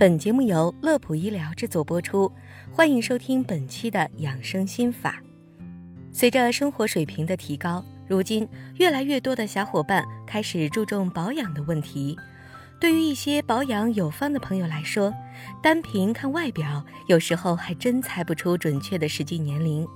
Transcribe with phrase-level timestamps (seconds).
[0.00, 2.32] 本节目由乐普医疗制作播出，
[2.72, 5.22] 欢迎收听本期的养生心法。
[6.10, 12.16] 随着生活水平的提高，如今越来越多的小伙伴开始注重保养的问题。
[12.80, 15.12] 对于一些保养有方的朋友来说，
[15.62, 19.86] 单凭看外表，有时候还真猜不出准确的实际年龄，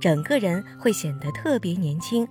[0.00, 2.24] 整个人会显得特别年轻；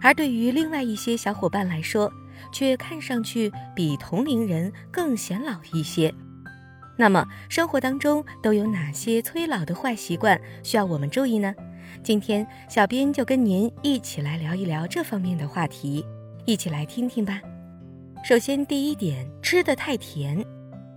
[0.00, 2.10] 而对于另外一些小伙伴来说，
[2.50, 6.14] 却看上去比同龄人更显老一些。
[7.02, 11.52] 那么，生活当中都有哪些催老的坏习惯需要我们注意呢？
[12.00, 16.06] 今天，小编就跟您一起来聊一聊这方面的话题，
[16.44, 17.40] 一起来听听吧。
[18.22, 20.46] 首先，第一点，吃的太甜，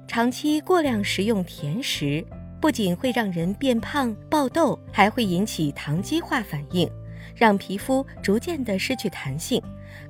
[0.07, 2.23] 长期过量食用甜食，
[2.61, 6.87] 不仅会让人变胖、爆痘，还会引起糖基化反应，
[7.35, 9.59] 让皮肤逐渐的失去弹性，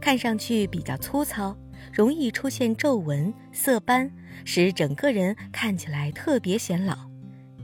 [0.02, 1.56] 看上去比较粗糙，
[1.94, 4.12] 容易出现皱纹、色斑，
[4.44, 6.98] 使整个人看起来特别显老。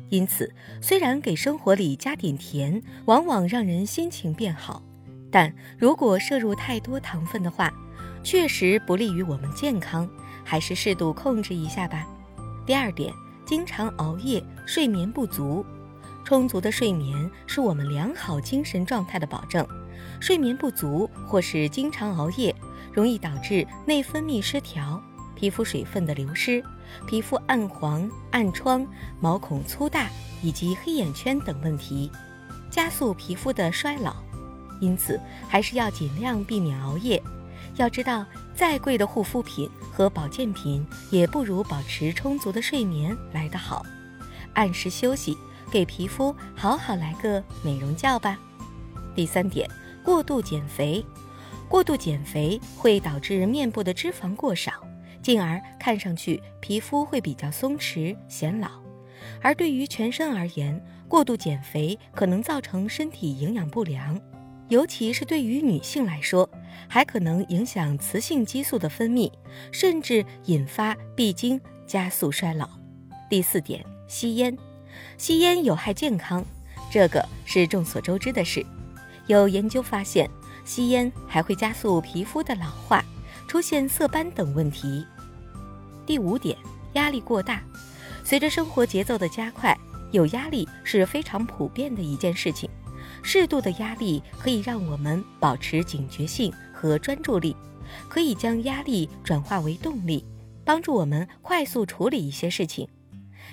[0.10, 4.84] 因此，虽然给生活里加点甜，往往让人心情变好，
[5.32, 7.74] 但如果摄入太多糖分的话，
[8.24, 10.10] 确实不利于我们健康，
[10.44, 12.06] 还是适度控制一下吧。
[12.66, 13.14] 第二点，
[13.46, 15.66] 经常熬夜、睡眠不足。
[16.24, 19.66] 充足的睡眠是我们良好精神状态的保证。
[20.20, 22.54] 睡眠不足或是经常熬夜，
[22.94, 25.02] 容易导致内分泌失调、
[25.36, 26.64] 皮肤水分的流失、
[27.08, 28.86] 皮肤暗黄、暗疮、
[29.20, 30.10] 毛孔粗大
[30.42, 32.12] 以及黑眼圈等问题，
[32.70, 34.16] 加速皮肤的衰老。
[34.80, 37.22] 因此，还是要尽量避免熬夜。
[37.78, 43.86] 要知道，再贵的护肤品和保健品也不如保持充足的睡眠来得好。
[44.54, 45.38] 按时休息，
[45.72, 48.38] 给皮肤好好来个美容觉吧。
[49.16, 49.70] 第三点，
[50.04, 51.06] 过度减肥。
[51.70, 54.74] 过度减肥会导致面部的脂肪过少，
[55.22, 58.70] 进而看上去皮肤会比较松弛显老。
[59.42, 64.20] 而对于全身而言，过度减肥可能造成身体营养不良。
[64.70, 66.50] 尤其是对于女性来说，
[66.88, 69.30] 还可能影响雌性激素的分泌，
[69.72, 72.70] 甚至引发闭经，加速衰老。
[73.30, 74.58] 第四点，吸烟，
[75.18, 76.44] 吸烟有害健康，
[76.90, 78.66] 这个是众所周知的事。
[79.28, 80.30] 有研究发现，
[80.64, 83.04] 吸烟还会加速皮肤的老化，
[83.48, 85.06] 出现色斑等问题。
[86.12, 86.58] 第五点，
[86.96, 87.64] 压力过大，
[88.22, 89.74] 随着生活节奏的加快，
[90.12, 92.70] 有压力是非常普遍的一件事情。
[93.24, 97.56] 适度的压力可以让我们保持警觉性和专注力，
[98.10, 100.26] 可以将压力转化为动力，
[100.66, 102.86] 帮助我们快速处理一些事情。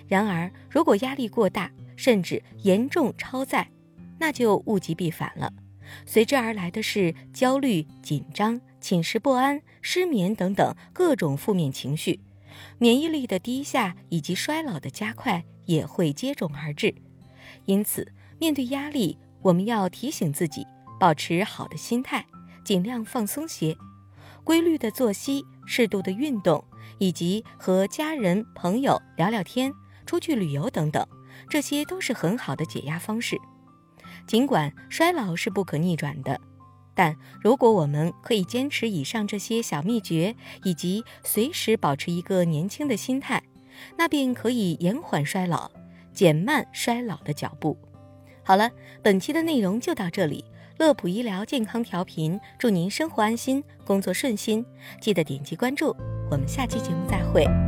[0.09, 3.71] 然而，如果压力过大，甚至严重超载，
[4.19, 5.53] 那就物极必反了，
[6.07, 12.19] 随之而来的是焦虑、紧张、寝食不安、失眠等等各种负面情绪，
[12.79, 16.95] 免疫力的低下以及衰老的加快也会接踵而至。
[17.65, 20.67] 因此，面对压力，我们要提醒自己，
[20.99, 22.25] 保持好的心态，
[22.65, 23.77] 尽量放松些，
[24.45, 26.65] 规律的作息，适度的运动，
[26.99, 29.73] 以及和家人朋友聊聊天、
[30.07, 31.07] 出去旅游等等，
[31.51, 33.39] 这些都是很好的解压方式。
[34.27, 36.41] 尽管衰老是不可逆转的，
[36.99, 43.41] 但如果我们可以坚持以上这些小秘诀，以及随时保持一个年轻的心态，
[43.97, 45.71] 那便可以延缓衰老，
[46.13, 47.79] 减慢衰老的脚步。
[48.43, 48.69] 好了，
[49.01, 50.45] 本期的内容就到这里。
[50.79, 54.67] 乐普医疗健康调频，祝您生活安心，工作顺心。
[55.01, 55.95] 记得点击关注，
[56.29, 57.68] 我们下期节目再会。